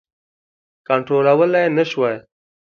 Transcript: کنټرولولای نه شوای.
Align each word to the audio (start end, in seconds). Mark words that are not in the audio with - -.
کنټرولولای 0.87 1.65
نه 1.77 1.83
شوای. 1.91 2.15